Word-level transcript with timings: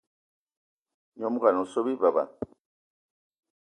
Nyom 1.17 1.33
ngón 1.37 1.59
o 1.61 1.63
so 1.71 1.79
bi 1.85 1.93
beba. 2.01 2.23